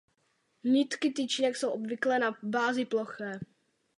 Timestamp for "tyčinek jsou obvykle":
1.11-2.19